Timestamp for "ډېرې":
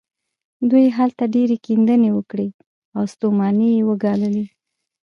1.35-1.57